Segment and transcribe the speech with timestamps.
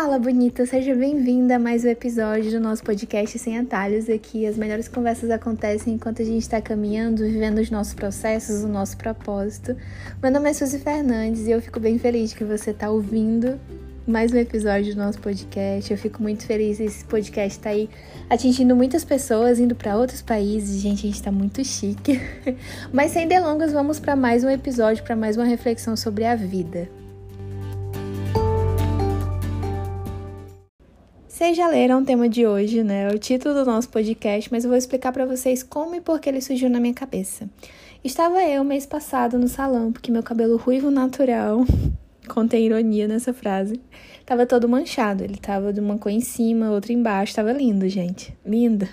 [0.00, 0.64] Fala, bonita!
[0.64, 4.08] Seja bem-vinda a mais um episódio do nosso podcast Sem Atalhos.
[4.08, 8.68] Aqui as melhores conversas acontecem enquanto a gente está caminhando, vivendo os nossos processos, o
[8.68, 9.76] nosso propósito.
[10.22, 13.58] Meu nome é Suzy Fernandes e eu fico bem feliz que você está ouvindo
[14.06, 15.90] mais um episódio do nosso podcast.
[15.90, 17.90] Eu fico muito feliz esse podcast está aí
[18.30, 20.80] atingindo muitas pessoas, indo para outros países.
[20.80, 22.20] Gente, a gente está muito chique.
[22.94, 26.88] Mas sem delongas, vamos para mais um episódio, para mais uma reflexão sobre a vida.
[31.48, 33.08] Vocês já leram o tema de hoje, né?
[33.08, 36.28] O título do nosso podcast, mas eu vou explicar para vocês como e por que
[36.28, 37.48] ele surgiu na minha cabeça.
[38.04, 41.64] Estava eu mês passado no salão, porque meu cabelo ruivo natural,
[42.28, 43.80] contém ironia nessa frase,
[44.26, 45.24] tava todo manchado.
[45.24, 48.36] Ele tava de uma cor em cima, outra embaixo, tava lindo, gente.
[48.44, 48.86] Linda.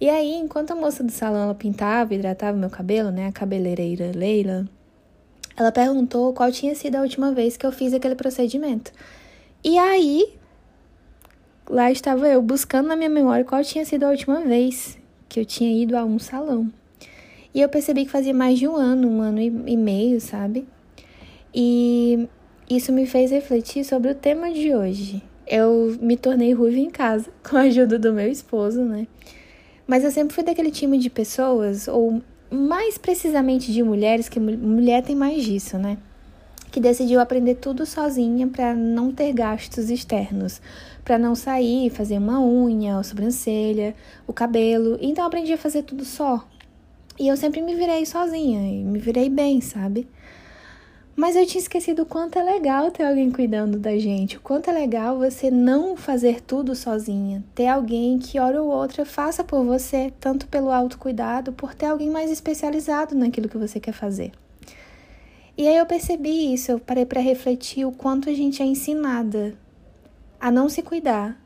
[0.00, 4.10] E aí, enquanto a moça do salão ela pintava, hidratava meu cabelo, né, a cabeleireira
[4.12, 4.68] Leila,
[5.56, 8.90] ela perguntou qual tinha sido a última vez que eu fiz aquele procedimento.
[9.62, 10.36] E aí,
[11.68, 15.44] lá estava eu buscando na minha memória qual tinha sido a última vez que eu
[15.44, 16.72] tinha ido a um salão.
[17.54, 20.66] E eu percebi que fazia mais de um ano, um ano e meio, sabe?
[21.54, 22.28] E
[22.68, 25.22] isso me fez refletir sobre o tema de hoje.
[25.46, 29.06] Eu me tornei ruiva em casa, com a ajuda do meu esposo, né?
[29.86, 35.02] Mas eu sempre fui daquele time de pessoas, ou mais precisamente de mulheres, que mulher
[35.02, 35.96] tem mais disso, né?
[36.78, 40.60] Que decidiu aprender tudo sozinha para não ter gastos externos
[41.04, 43.96] para não sair, fazer uma unha, a sobrancelha,
[44.28, 44.96] o cabelo.
[45.00, 46.46] Então eu aprendi a fazer tudo só.
[47.18, 50.06] E eu sempre me virei sozinha e me virei bem, sabe?
[51.16, 54.70] Mas eu tinha esquecido o quanto é legal ter alguém cuidando da gente, o quanto
[54.70, 59.64] é legal você não fazer tudo sozinha, ter alguém que hora ou outra faça por
[59.64, 64.30] você, tanto pelo autocuidado, por ter alguém mais especializado naquilo que você quer fazer.
[65.58, 69.54] E aí eu percebi isso, eu parei para refletir o quanto a gente é ensinada
[70.40, 71.36] a não se cuidar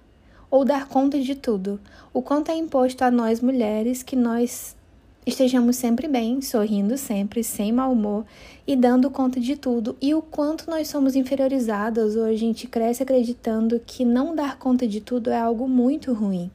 [0.51, 1.81] ou dar conta de tudo,
[2.13, 4.77] o quanto é imposto a nós mulheres que nós
[5.25, 8.27] estejamos sempre bem, sorrindo sempre, sem mau humor
[8.67, 13.03] e dando conta de tudo, e o quanto nós somos inferiorizadas ou a gente cresce
[13.03, 16.51] acreditando que não dar conta de tudo é algo muito ruim.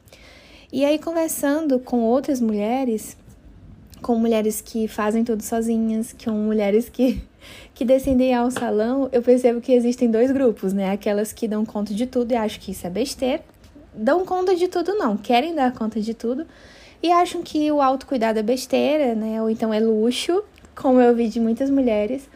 [0.72, 3.16] E aí, conversando com outras mulheres,
[4.00, 7.20] com mulheres que fazem tudo sozinhas, com mulheres que
[7.78, 10.90] que descendem ao salão, eu percebo que existem dois grupos, né?
[10.90, 13.40] Aquelas que dão conta de tudo e acham que isso é besteira.
[13.94, 16.44] Dão conta de tudo, não, querem dar conta de tudo
[17.00, 19.40] e acham que o autocuidado é besteira, né?
[19.40, 20.42] Ou então é luxo,
[20.74, 22.28] como eu vi de muitas mulheres.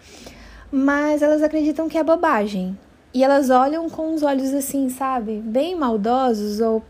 [0.70, 2.78] Mas elas acreditam que é bobagem.
[3.12, 5.38] E elas olham com os olhos assim, sabe?
[5.44, 6.84] Bem maldosos ou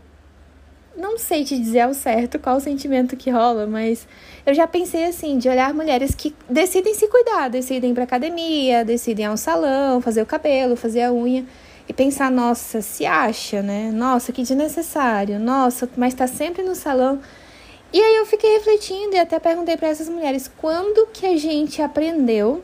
[0.95, 4.07] não sei te dizer ao certo qual o sentimento que rola, mas
[4.45, 8.85] eu já pensei assim, de olhar mulheres que decidem se cuidar, decidem ir pra academia,
[8.85, 11.45] decidem ir a um salão, fazer o cabelo, fazer a unha,
[11.87, 13.91] e pensar, nossa, se acha, né?
[13.91, 17.19] Nossa, que desnecessário, nossa, mas tá sempre no salão.
[17.91, 21.81] E aí eu fiquei refletindo e até perguntei para essas mulheres quando que a gente
[21.81, 22.63] aprendeu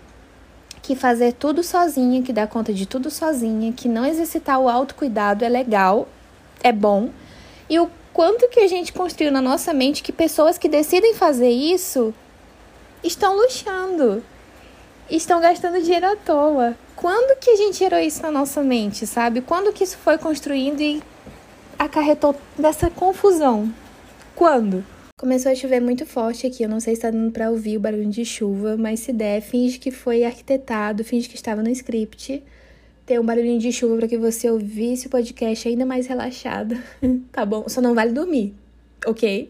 [0.81, 5.45] que fazer tudo sozinha, que dar conta de tudo sozinha, que não exercitar o autocuidado
[5.45, 6.07] é legal,
[6.63, 7.09] é bom,
[7.69, 7.89] e o
[8.19, 12.13] quanto que a gente construiu na nossa mente que pessoas que decidem fazer isso
[13.01, 14.21] estão luxando,
[15.09, 16.75] estão gastando dinheiro à toa.
[16.97, 19.39] Quando que a gente gerou isso na nossa mente, sabe?
[19.39, 21.01] Quando que isso foi construindo e
[21.79, 23.73] acarretou dessa confusão?
[24.35, 24.83] Quando?
[25.17, 27.79] Começou a chover muito forte aqui, eu não sei se tá dando pra ouvir o
[27.79, 32.43] barulho de chuva, mas se der, finge que foi arquitetado, finge que estava no script
[33.09, 36.77] ter um barulhinho de chuva para que você ouvisse o podcast ainda mais relaxado,
[37.33, 37.67] tá bom?
[37.67, 38.53] Só não vale dormir,
[39.03, 39.49] ok?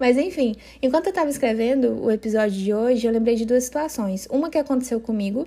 [0.00, 4.26] Mas enfim, enquanto eu tava escrevendo o episódio de hoje, eu lembrei de duas situações.
[4.30, 5.46] Uma que aconteceu comigo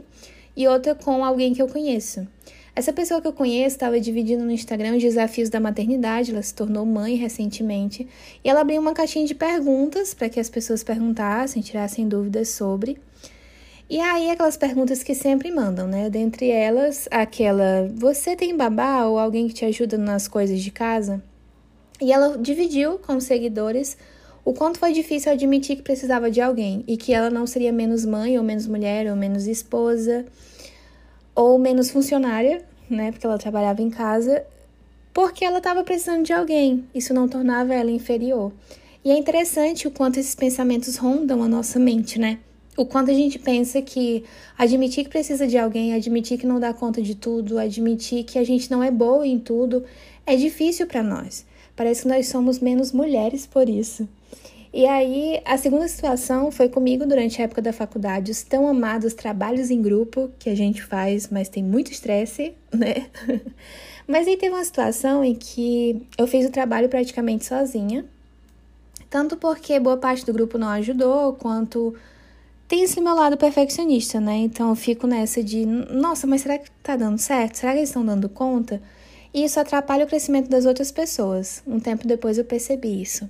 [0.56, 2.28] e outra com alguém que eu conheço.
[2.76, 6.54] Essa pessoa que eu conheço estava dividindo no Instagram os desafios da maternidade, ela se
[6.54, 8.08] tornou mãe recentemente,
[8.44, 13.00] e ela abriu uma caixinha de perguntas para que as pessoas perguntassem, tirassem dúvidas sobre.
[13.90, 16.10] E aí, aquelas perguntas que sempre mandam, né?
[16.10, 21.24] Dentre elas, aquela: Você tem babá ou alguém que te ajuda nas coisas de casa?
[22.02, 23.98] E ela dividiu com os seguidores
[24.44, 28.06] o quanto foi difícil admitir que precisava de alguém e que ela não seria menos
[28.06, 30.26] mãe, ou menos mulher, ou menos esposa,
[31.34, 33.14] ou menos funcionária, né?
[33.14, 34.46] Porque ela trabalhava em casa,
[35.14, 36.86] porque ela estava precisando de alguém.
[36.94, 38.52] Isso não tornava ela inferior.
[39.04, 42.40] E é interessante o quanto esses pensamentos rondam a nossa mente, né?
[42.78, 44.24] O quanto a gente pensa que
[44.56, 48.44] admitir que precisa de alguém, admitir que não dá conta de tudo, admitir que a
[48.44, 49.84] gente não é boa em tudo,
[50.26, 51.44] é difícil para nós.
[51.76, 54.08] Parece que nós somos menos mulheres por isso.
[54.72, 59.14] E aí, a segunda situação foi comigo durante a época da faculdade, os tão amados
[59.16, 63.08] trabalhos em grupo que a gente faz, mas tem muito estresse, né?
[64.08, 68.06] mas aí teve uma situação em que eu fiz o trabalho praticamente sozinha,
[69.10, 71.96] tanto porque boa parte do grupo não ajudou, quanto
[72.68, 74.36] tem esse meu lado perfeccionista, né?
[74.38, 77.56] Então eu fico nessa de, nossa, mas será que tá dando certo?
[77.56, 78.82] Será que eles estão dando conta?
[79.34, 81.64] E isso atrapalha o crescimento das outras pessoas.
[81.66, 83.30] Um tempo depois eu percebi isso.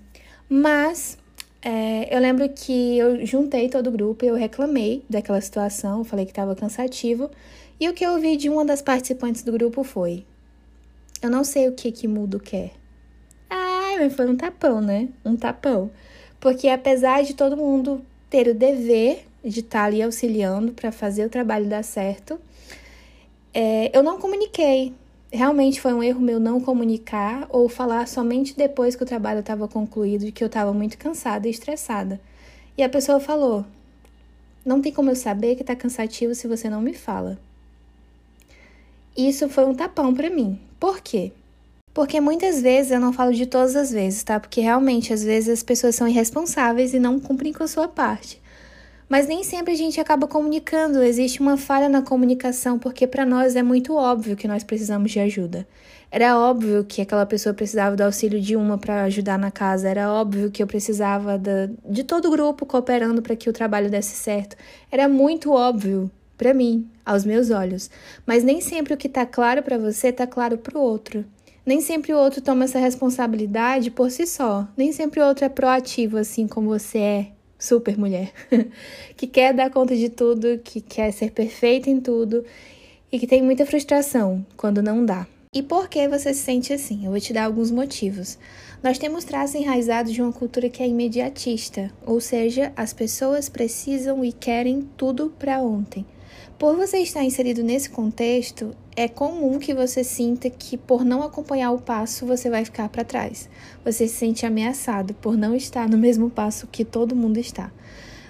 [0.49, 1.17] Mas
[1.61, 6.25] é, eu lembro que eu juntei todo o grupo e eu reclamei daquela situação, falei
[6.25, 7.29] que estava cansativo.
[7.79, 10.25] E o que eu ouvi de uma das participantes do grupo foi:
[11.21, 12.71] Eu não sei o que que mudo quer.
[13.49, 15.09] Ah, mas foi um tapão, né?
[15.23, 15.91] Um tapão.
[16.39, 21.25] Porque apesar de todo mundo ter o dever de estar tá ali auxiliando para fazer
[21.25, 22.39] o trabalho dar certo,
[23.53, 24.93] é, eu não comuniquei
[25.31, 29.67] realmente foi um erro meu não comunicar ou falar somente depois que o trabalho estava
[29.67, 32.19] concluído e que eu estava muito cansada e estressada.
[32.77, 33.65] E a pessoa falou:
[34.65, 37.39] Não tem como eu saber que está cansativo se você não me fala.
[39.15, 40.59] Isso foi um tapão para mim.
[40.79, 41.31] Por quê?
[41.97, 44.39] Porque muitas vezes eu não falo de todas as vezes, tá?
[44.39, 48.39] Porque realmente às vezes as pessoas são irresponsáveis e não cumprem com a sua parte.
[49.09, 53.55] Mas nem sempre a gente acaba comunicando, existe uma falha na comunicação, porque para nós
[53.55, 55.67] é muito óbvio que nós precisamos de ajuda.
[56.11, 60.13] Era óbvio que aquela pessoa precisava do auxílio de uma para ajudar na casa, era
[60.13, 64.15] óbvio que eu precisava da, de todo o grupo cooperando para que o trabalho desse
[64.15, 64.55] certo.
[64.91, 67.89] Era muito óbvio para mim, aos meus olhos.
[68.23, 71.25] Mas nem sempre o que está claro para você está claro para o outro.
[71.67, 74.65] Nem sempre o outro toma essa responsabilidade por si só.
[74.77, 77.27] Nem sempre o outro é proativo assim como você é
[77.59, 78.31] super mulher,
[79.17, 82.45] que quer dar conta de tudo, que quer ser perfeita em tudo
[83.11, 85.27] e que tem muita frustração quando não dá.
[85.53, 87.03] E por que você se sente assim?
[87.03, 88.39] Eu vou te dar alguns motivos.
[88.81, 94.23] Nós temos traços enraizados de uma cultura que é imediatista, ou seja, as pessoas precisam
[94.23, 96.05] e querem tudo para ontem.
[96.57, 101.71] Por você estar inserido nesse contexto, é comum que você sinta que por não acompanhar
[101.71, 103.47] o passo você vai ficar para trás.
[103.85, 107.71] Você se sente ameaçado por não estar no mesmo passo que todo mundo está.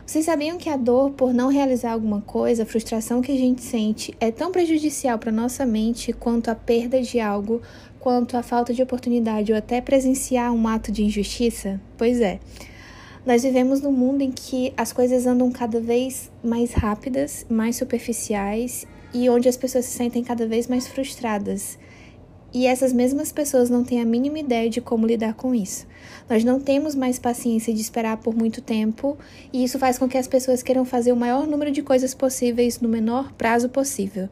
[0.06, 3.62] Vocês sabiam que a dor por não realizar alguma coisa, a frustração que a gente
[3.62, 7.62] sente, é tão prejudicial para nossa mente quanto a perda de algo,
[7.98, 11.80] quanto a falta de oportunidade ou até presenciar um ato de injustiça?
[11.98, 12.42] Pois é.
[13.28, 18.88] Nós vivemos num mundo em que as coisas andam cada vez mais rápidas, mais superficiais
[19.14, 21.78] e onde as pessoas se sentem cada vez mais frustradas.
[22.54, 25.86] E essas mesmas pessoas não têm a mínima ideia de como lidar com isso.
[26.30, 29.18] Nós não temos mais paciência de esperar por muito tempo,
[29.52, 32.80] e isso faz com que as pessoas queiram fazer o maior número de coisas possíveis
[32.80, 34.30] no menor prazo possível.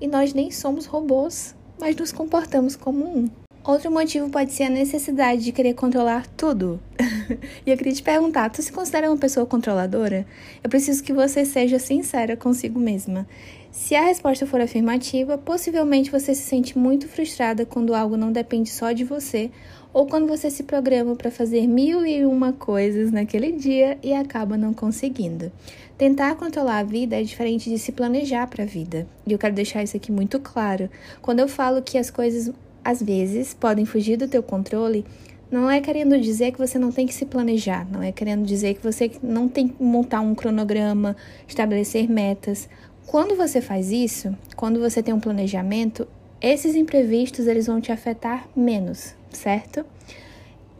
[0.00, 3.28] E nós nem somos robôs, mas nos comportamos como um.
[3.68, 6.80] Outro motivo pode ser a necessidade de querer controlar tudo.
[7.66, 10.26] e eu queria te perguntar: tu se considera uma pessoa controladora?
[10.64, 13.28] Eu preciso que você seja sincera consigo mesma.
[13.70, 18.70] Se a resposta for afirmativa, possivelmente você se sente muito frustrada quando algo não depende
[18.70, 19.50] só de você
[19.92, 24.56] ou quando você se programa para fazer mil e uma coisas naquele dia e acaba
[24.56, 25.52] não conseguindo.
[25.98, 29.06] Tentar controlar a vida é diferente de se planejar para a vida.
[29.26, 30.88] E eu quero deixar isso aqui muito claro.
[31.20, 32.50] Quando eu falo que as coisas
[32.88, 35.04] às vezes podem fugir do teu controle,
[35.50, 38.76] não é querendo dizer que você não tem que se planejar, não é querendo dizer
[38.76, 41.14] que você não tem que montar um cronograma,
[41.46, 42.66] estabelecer metas.
[43.06, 46.08] Quando você faz isso, quando você tem um planejamento,
[46.40, 49.84] esses imprevistos eles vão te afetar menos, certo?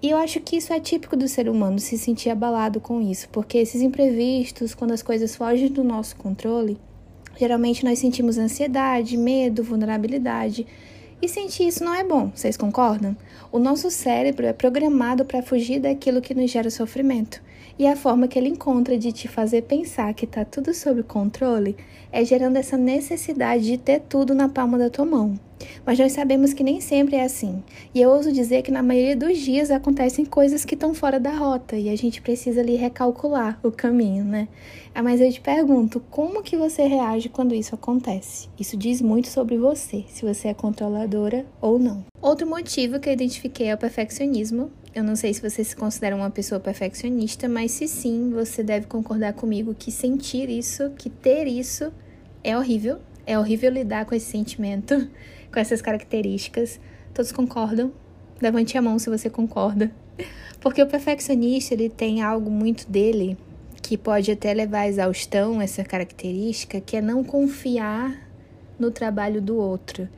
[0.00, 3.29] E eu acho que isso é típico do ser humano se sentir abalado com isso,
[3.29, 6.79] porque esses imprevistos, quando as coisas fogem do nosso controle,
[7.38, 10.67] geralmente nós sentimos ansiedade, medo, vulnerabilidade.
[11.21, 13.17] E sentir isso não é bom, vocês concordam?
[13.51, 17.43] O nosso cérebro é programado para fugir daquilo que nos gera sofrimento.
[17.77, 21.77] E a forma que ele encontra de te fazer pensar que está tudo sob controle
[22.13, 25.48] é gerando essa necessidade de ter tudo na palma da tua mão.
[25.85, 27.62] Mas nós sabemos que nem sempre é assim.
[27.95, 31.33] E eu ouso dizer que na maioria dos dias acontecem coisas que estão fora da
[31.33, 34.49] rota e a gente precisa ali recalcular o caminho, né?
[34.95, 38.49] Ah, mas eu te pergunto, como que você reage quando isso acontece?
[38.59, 42.05] Isso diz muito sobre você, se você é controladora ou não.
[42.21, 44.71] Outro motivo que eu identifiquei é o perfeccionismo.
[44.95, 48.87] Eu não sei se você se considera uma pessoa perfeccionista, mas se sim, você deve
[48.87, 51.93] concordar comigo que sentir isso, que ter isso
[52.43, 52.99] é horrível.
[53.27, 55.09] É horrível lidar com esse sentimento
[55.52, 56.81] com essas características.
[57.14, 57.93] Todos concordam?
[58.40, 59.90] Levante a mão se você concorda.
[60.61, 63.37] Porque o perfeccionista, ele tem algo muito dele
[63.83, 68.28] que pode até levar à exaustão essa característica, que é não confiar
[68.78, 70.09] no trabalho do outro.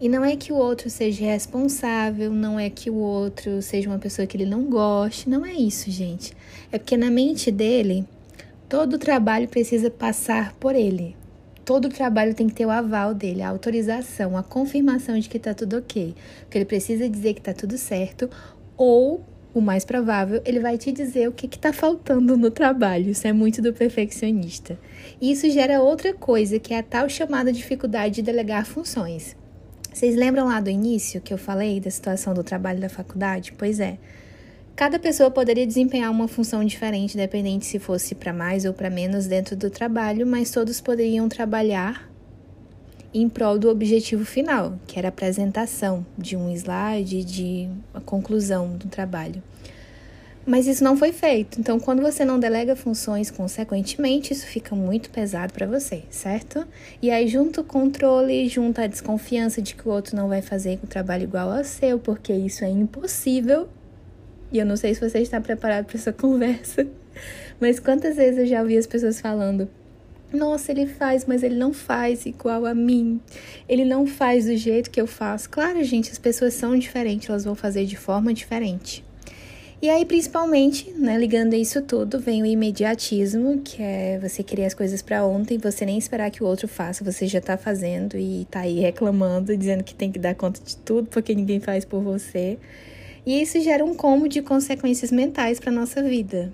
[0.00, 3.98] E não é que o outro seja responsável, não é que o outro seja uma
[3.98, 6.32] pessoa que ele não goste, não é isso, gente.
[6.72, 8.04] É porque na mente dele,
[8.68, 11.14] todo trabalho precisa passar por ele.
[11.64, 15.38] Todo o trabalho tem que ter o aval dele, a autorização, a confirmação de que
[15.38, 16.14] tá tudo ok.
[16.40, 18.28] Porque ele precisa dizer que tá tudo certo,
[18.76, 23.10] ou o mais provável, ele vai te dizer o que está faltando no trabalho.
[23.10, 24.78] Isso é muito do perfeccionista.
[25.20, 29.36] E isso gera outra coisa, que é a tal chamada dificuldade de delegar funções.
[29.92, 33.52] Vocês lembram lá do início que eu falei da situação do trabalho da faculdade?
[33.52, 33.98] Pois é.
[34.74, 39.26] Cada pessoa poderia desempenhar uma função diferente, dependente se fosse para mais ou para menos
[39.26, 42.10] dentro do trabalho, mas todos poderiam trabalhar
[43.12, 48.74] em prol do objetivo final, que era a apresentação de um slide, de a conclusão
[48.74, 49.42] do trabalho.
[50.46, 51.60] Mas isso não foi feito.
[51.60, 56.66] Então, quando você não delega funções consequentemente, isso fica muito pesado para você, certo?
[57.00, 60.80] E aí, junto o controle, junto a desconfiança de que o outro não vai fazer
[60.82, 63.68] o trabalho igual ao seu, porque isso é impossível.
[64.52, 66.86] E eu não sei se você está preparado para essa conversa,
[67.60, 69.68] mas quantas vezes eu já ouvi as pessoas falando:
[70.32, 73.20] nossa, ele faz, mas ele não faz igual a mim.
[73.68, 75.48] Ele não faz do jeito que eu faço.
[75.50, 79.04] Claro, gente, as pessoas são diferentes, elas vão fazer de forma diferente.
[79.82, 84.66] E aí, principalmente, né, ligando a isso tudo, vem o imediatismo, que é você querer
[84.66, 88.16] as coisas para ontem, você nem esperar que o outro faça, você já tá fazendo
[88.16, 91.84] e tá aí reclamando, dizendo que tem que dar conta de tudo porque ninguém faz
[91.84, 92.58] por você.
[93.24, 96.52] E isso gera um combo de consequências mentais para nossa vida.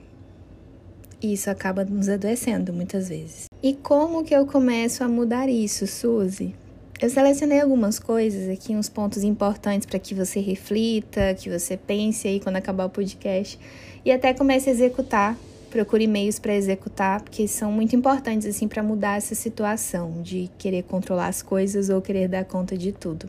[1.20, 3.46] E isso acaba nos adoecendo muitas vezes.
[3.62, 6.54] E como que eu começo a mudar isso, Suzy?
[7.00, 12.28] Eu selecionei algumas coisas aqui, uns pontos importantes para que você reflita, que você pense
[12.28, 13.58] aí quando acabar o podcast
[14.04, 15.36] e até comece a executar.
[15.70, 20.82] Procure meios para executar, porque são muito importantes assim para mudar essa situação de querer
[20.82, 23.28] controlar as coisas ou querer dar conta de tudo.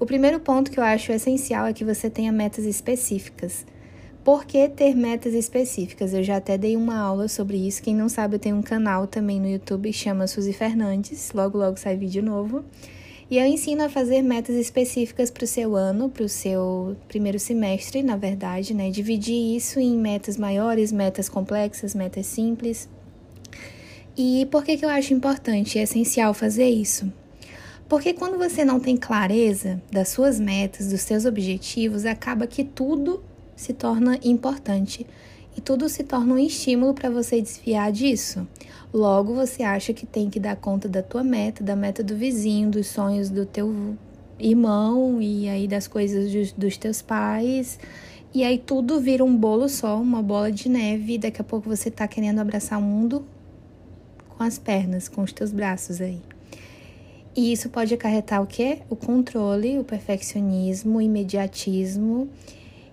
[0.00, 3.66] O primeiro ponto que eu acho essencial é que você tenha metas específicas.
[4.24, 6.14] Por que ter metas específicas?
[6.14, 7.82] Eu já até dei uma aula sobre isso.
[7.82, 11.32] Quem não sabe, eu tenho um canal também no YouTube, chama Suzy Fernandes.
[11.34, 12.64] Logo, logo sai vídeo novo.
[13.30, 17.38] E eu ensino a fazer metas específicas para o seu ano, para o seu primeiro
[17.38, 18.90] semestre, na verdade, né?
[18.90, 22.88] Dividir isso em metas maiores, metas complexas, metas simples.
[24.16, 27.12] E por que, que eu acho importante e essencial fazer isso?
[27.90, 33.20] Porque quando você não tem clareza das suas metas, dos seus objetivos, acaba que tudo
[33.56, 35.04] se torna importante
[35.56, 38.46] e tudo se torna um estímulo para você desviar disso.
[38.94, 42.70] Logo, você acha que tem que dar conta da tua meta, da meta do vizinho,
[42.70, 43.96] dos sonhos do teu
[44.38, 47.76] irmão e aí das coisas dos, dos teus pais.
[48.32, 51.68] E aí tudo vira um bolo só, uma bola de neve, e daqui a pouco
[51.68, 53.26] você tá querendo abraçar o mundo
[54.28, 56.22] com as pernas, com os teus braços aí.
[57.36, 58.78] E isso pode acarretar o quê?
[58.90, 62.28] O controle, o perfeccionismo, o imediatismo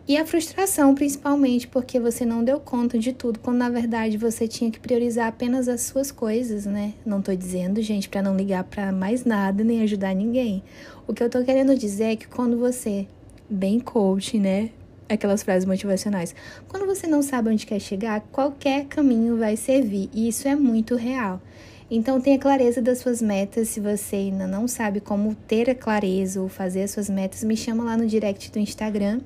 [0.07, 4.47] e a frustração, principalmente, porque você não deu conta de tudo, quando na verdade você
[4.47, 6.93] tinha que priorizar apenas as suas coisas, né?
[7.05, 10.63] Não tô dizendo, gente, para não ligar para mais nada nem ajudar ninguém.
[11.05, 13.05] O que eu tô querendo dizer é que quando você,
[13.49, 14.69] bem coach, né?
[15.09, 16.33] Aquelas frases motivacionais.
[16.69, 20.95] Quando você não sabe onde quer chegar, qualquer caminho vai servir, e isso é muito
[20.95, 21.41] real.
[21.89, 23.69] Então tenha clareza das suas metas.
[23.69, 27.55] Se você ainda não sabe como ter a clareza ou fazer as suas metas, me
[27.55, 29.21] chama lá no direct do Instagram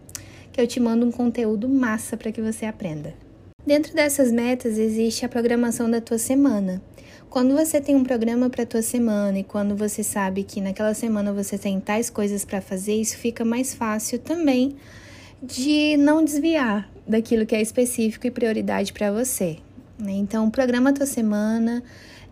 [0.52, 3.14] que eu te mando um conteúdo massa para que você aprenda.
[3.66, 6.82] Dentro dessas metas existe a programação da tua semana.
[7.30, 10.94] Quando você tem um programa para a tua semana e quando você sabe que naquela
[10.94, 14.76] semana você tem tais coisas para fazer, isso fica mais fácil também
[15.42, 19.58] de não desviar daquilo que é específico e prioridade para você.
[20.02, 20.14] Né?
[20.14, 21.84] Então, programa a tua semana.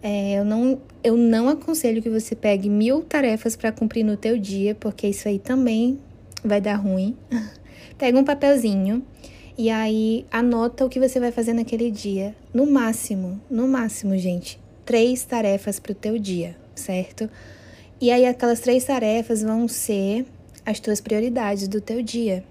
[0.02, 4.38] É, eu, não, eu não aconselho que você pegue mil tarefas para cumprir no teu
[4.38, 6.00] dia, porque isso aí também
[6.44, 7.16] vai dar ruim.
[7.98, 9.06] Pega um papelzinho
[9.58, 12.34] e aí anota o que você vai fazer naquele dia.
[12.54, 17.30] No máximo, no máximo, gente, três tarefas para o teu dia, certo?
[18.02, 20.26] E aí aquelas três tarefas vão ser
[20.66, 22.44] as tuas prioridades do teu dia.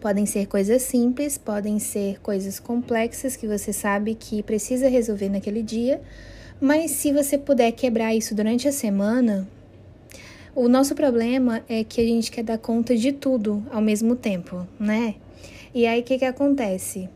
[0.00, 5.62] Podem ser coisas simples, podem ser coisas complexas que você sabe que precisa resolver naquele
[5.62, 6.00] dia,
[6.60, 9.48] mas se você puder quebrar isso durante a semana,
[10.54, 14.66] o nosso problema é que a gente quer dar conta de tudo ao mesmo tempo,
[14.78, 15.16] né?
[15.74, 17.08] E aí o que, que acontece?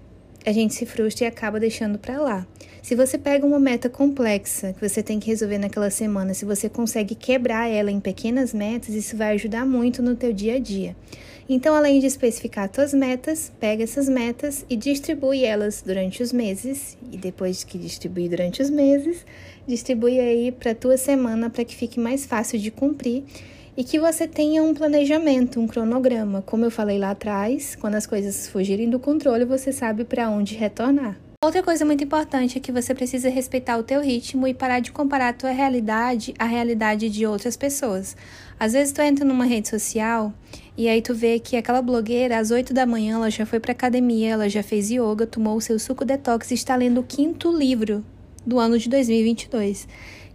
[0.45, 2.47] A gente se frustra e acaba deixando para lá.
[2.83, 6.69] Se você pega uma meta complexa que você tem que resolver naquela semana, se você
[6.69, 10.97] consegue quebrar ela em pequenas metas, isso vai ajudar muito no teu dia a dia.
[11.49, 16.97] Então, além de especificar tuas metas, pega essas metas e distribui elas durante os meses.
[17.13, 19.25] E depois que distribuir durante os meses,
[19.67, 23.23] distribui aí para tua semana para que fique mais fácil de cumprir.
[23.77, 26.43] E que você tenha um planejamento, um cronograma.
[26.43, 30.55] Como eu falei lá atrás, quando as coisas fugirem do controle, você sabe para onde
[30.55, 31.17] retornar.
[31.45, 34.93] Outra coisa muito importante é que você precisa respeitar o teu ritmo e parar de
[34.93, 38.17] comparar a tua realidade à realidade de outras pessoas.
[38.61, 40.33] Às vezes tu entra numa rede social
[40.77, 43.73] e aí tu vê que aquela blogueira às 8 da manhã ela já foi para
[43.73, 47.51] academia, ela já fez yoga, tomou o seu suco detox e está lendo o quinto
[47.51, 48.05] livro
[48.47, 49.89] do ano de 2022.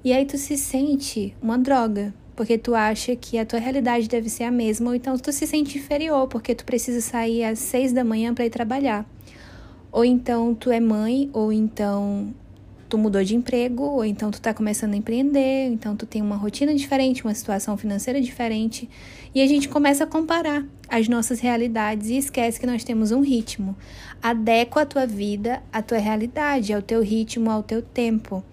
[0.03, 4.29] E aí tu se sente uma droga, porque tu acha que a tua realidade deve
[4.29, 7.91] ser a mesma, ou então tu se sente inferior, porque tu precisa sair às seis
[7.91, 9.09] da manhã para ir trabalhar.
[9.91, 12.31] Ou então tu é mãe, ou então
[12.87, 16.35] tu mudou de emprego, ou então tu tá começando a empreender, então tu tem uma
[16.35, 18.87] rotina diferente, uma situação financeira diferente,
[19.33, 23.21] e a gente começa a comparar as nossas realidades e esquece que nós temos um
[23.21, 23.75] ritmo.
[24.21, 28.43] Adequa a tua vida à tua realidade, ao teu ritmo, ao teu tempo.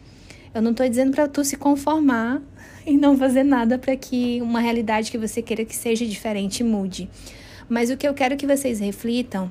[0.54, 2.40] Eu não tô dizendo para tu se conformar
[2.86, 7.10] e não fazer nada para que uma realidade que você queira que seja diferente mude.
[7.68, 9.50] Mas o que eu quero que vocês reflitam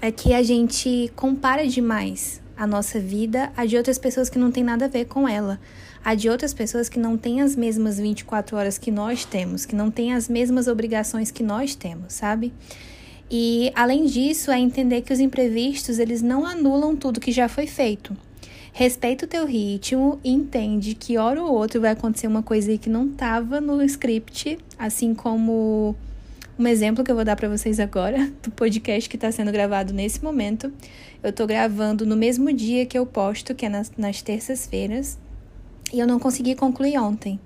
[0.00, 4.50] é que a gente compara demais a nossa vida a de outras pessoas que não
[4.50, 5.60] tem nada a ver com ela,
[6.04, 9.74] a de outras pessoas que não têm as mesmas 24 horas que nós temos, que
[9.74, 12.52] não têm as mesmas obrigações que nós temos, sabe?
[13.30, 17.66] E além disso, é entender que os imprevistos, eles não anulam tudo que já foi
[17.66, 18.16] feito.
[18.76, 22.76] Respeita o teu ritmo e entende que hora ou outra vai acontecer uma coisa aí
[22.76, 25.94] que não estava no script, assim como
[26.58, 29.92] um exemplo que eu vou dar para vocês agora do podcast que está sendo gravado
[29.92, 30.72] nesse momento.
[31.22, 35.16] Eu estou gravando no mesmo dia que eu posto, que é nas, nas terças-feiras,
[35.92, 37.38] e eu não consegui concluir ontem.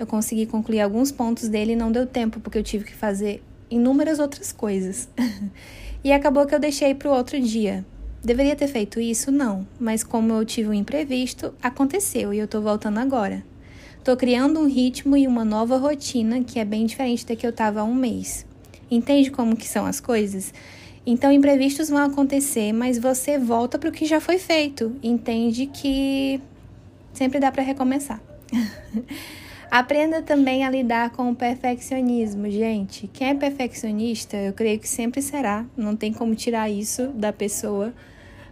[0.00, 3.42] Eu consegui concluir alguns pontos dele e não deu tempo, porque eu tive que fazer
[3.70, 5.06] inúmeras outras coisas.
[6.02, 7.84] e acabou que eu deixei para o outro dia.
[8.22, 9.30] Deveria ter feito isso?
[9.30, 13.44] Não, mas como eu tive um imprevisto, aconteceu e eu tô voltando agora.
[14.02, 17.52] Tô criando um ritmo e uma nova rotina que é bem diferente da que eu
[17.52, 18.46] tava há um mês.
[18.90, 20.52] Entende como que são as coisas?
[21.04, 24.96] Então, imprevistos vão acontecer, mas você volta para o que já foi feito.
[25.02, 26.40] Entende que
[27.12, 28.20] sempre dá para recomeçar.
[29.70, 33.08] Aprenda também a lidar com o perfeccionismo, gente.
[33.12, 37.92] Quem é perfeccionista, eu creio que sempre será, não tem como tirar isso da pessoa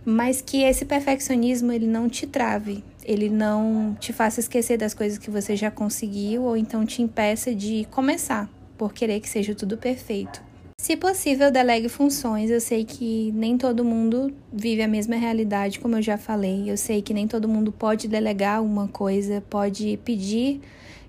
[0.05, 5.19] mas que esse perfeccionismo ele não te trave, ele não te faça esquecer das coisas
[5.19, 9.79] que você já conseguiu ou então te impeça de começar por querer que seja tudo
[9.79, 10.43] perfeito.
[10.79, 12.51] Se possível, delegue funções.
[12.51, 16.71] Eu sei que nem todo mundo vive a mesma realidade, como eu já falei.
[16.71, 20.61] Eu sei que nem todo mundo pode delegar uma coisa, pode pedir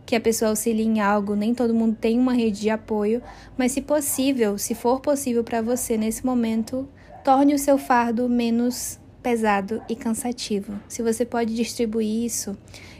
[0.06, 3.22] que a pessoa auxilie em algo, nem todo mundo tem uma rede de apoio,
[3.58, 6.88] mas se possível, se for possível para você nesse momento,
[7.24, 10.80] torne o seu fardo menos pesado e cansativo.
[10.88, 12.56] Se você pode distribuir isso,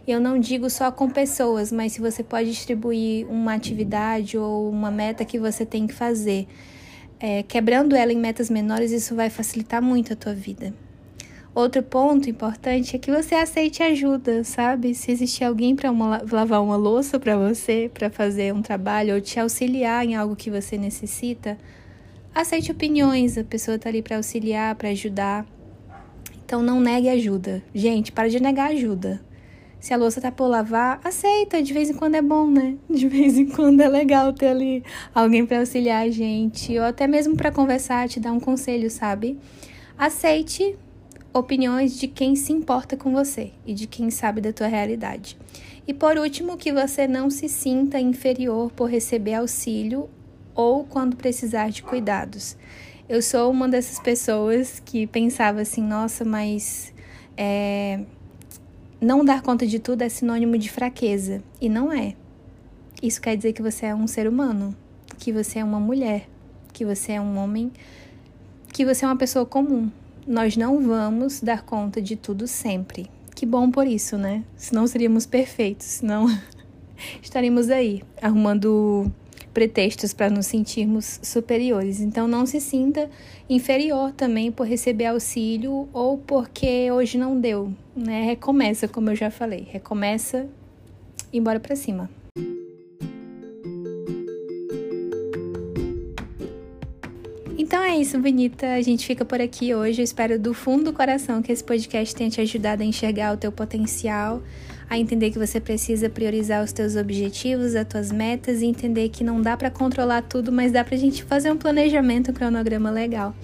[0.08, 4.90] eu não digo só com pessoas, mas se você pode distribuir uma atividade ou uma
[4.90, 6.48] meta que você tem que fazer,
[7.20, 10.74] é, quebrando ela em metas menores, isso vai facilitar muito a tua vida.
[11.56, 14.94] Outro ponto importante é que você aceite ajuda, sabe?
[14.94, 19.40] Se existe alguém para lavar uma louça para você, para fazer um trabalho ou te
[19.40, 21.58] auxiliar em algo que você necessita,
[22.36, 25.46] Aceite opiniões, a pessoa tá ali para auxiliar, para ajudar.
[26.46, 27.64] Então não negue ajuda.
[27.74, 29.22] Gente, para de negar ajuda.
[29.80, 32.76] Se a louça tá por lavar, aceita, de vez em quando é bom, né?
[32.94, 37.08] De vez em quando é legal ter ali alguém para auxiliar a gente, ou até
[37.08, 39.40] mesmo para conversar, te dar um conselho, sabe?
[39.98, 40.76] Aceite
[41.38, 45.38] opiniões de quem se importa com você e de quem sabe da tua realidade.
[45.86, 50.10] E por último, que você não se sinta inferior por receber auxílio
[50.56, 52.56] ou quando precisar de cuidados.
[53.10, 56.94] Eu sou uma dessas pessoas que pensava assim, nossa, mas
[57.36, 58.00] é,
[59.02, 61.44] não dar conta de tudo é sinônimo de fraqueza.
[61.60, 62.16] E não é.
[63.04, 64.74] Isso quer dizer que você é um ser humano,
[65.20, 66.30] que você é uma mulher,
[66.72, 67.74] que você é um homem,
[68.72, 69.92] que você é uma pessoa comum.
[70.28, 73.10] Nós não vamos dar conta de tudo sempre.
[73.36, 74.44] Que bom por isso, né?
[74.56, 76.26] Senão seríamos perfeitos, senão
[77.22, 79.12] estaríamos aí arrumando
[79.54, 82.00] pretextos para nos sentirmos superiores.
[82.02, 83.10] Então não se sinta
[83.50, 88.24] inferior também por receber auxílio ou porque hoje não deu, né?
[88.24, 90.48] Recomeça, como eu já falei, recomeça
[91.32, 92.10] e bora para cima.
[97.76, 98.68] Então é isso, bonita.
[98.68, 100.00] A gente fica por aqui hoje.
[100.00, 103.38] Eu espero do fundo do coração que esse podcast tenha te ajudado a enxergar o
[103.38, 104.42] teu potencial,
[104.90, 109.26] a entender que você precisa priorizar os teus objetivos, as tuas metas e entender que
[109.26, 113.36] não dá para controlar tudo, mas dá pra gente fazer um planejamento, um cronograma legal.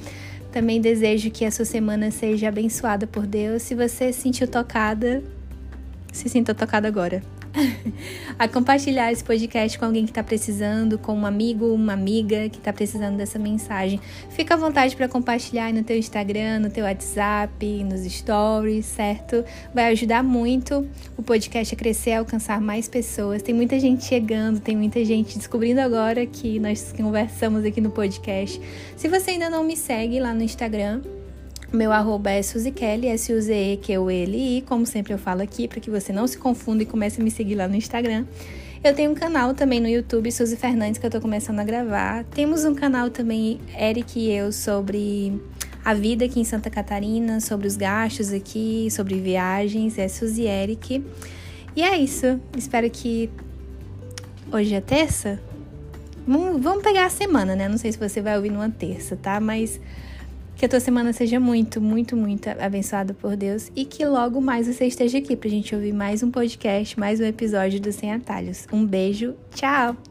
[0.49, 3.63] Também desejo que a sua semana seja abençoada por Deus.
[3.63, 5.21] Se você se sentiu tocada,
[6.13, 7.21] se sinta tocado agora.
[8.39, 12.57] A compartilhar esse podcast com alguém que está precisando, com um amigo, uma amiga que
[12.57, 13.99] está precisando dessa mensagem.
[14.29, 19.43] Fica à vontade para compartilhar no teu Instagram, no teu WhatsApp, nos stories, certo?
[19.73, 20.87] Vai ajudar muito
[21.17, 23.41] o podcast a crescer, a alcançar mais pessoas.
[23.41, 28.61] Tem muita gente chegando, tem muita gente descobrindo agora que nós conversamos aqui no podcast.
[28.95, 31.01] Se você ainda não me segue lá no Instagram,
[31.71, 36.27] meu arroba é Suzy Kelly, S-U-Z-E-Q-U-L-I, como sempre eu falo aqui, para que você não
[36.27, 38.25] se confunda e comece a me seguir lá no Instagram.
[38.83, 42.23] Eu tenho um canal também no YouTube, Suzy Fernandes, que eu tô começando a gravar.
[42.25, 45.39] Temos um canal também, Eric e eu, sobre
[45.85, 51.05] a vida aqui em Santa Catarina, sobre os gastos aqui, sobre viagens, é Suzy Eric.
[51.75, 53.29] E é isso, espero que
[54.51, 55.39] hoje é terça?
[56.27, 57.69] Vamos pegar a semana, né?
[57.69, 59.39] Não sei se você vai ouvir numa terça, tá?
[59.39, 59.79] Mas
[60.61, 64.67] que a tua semana seja muito, muito, muito abençoada por Deus e que logo mais
[64.67, 68.67] você esteja aqui pra gente ouvir mais um podcast, mais um episódio do Sem Atalhos.
[68.71, 70.10] Um beijo, tchau!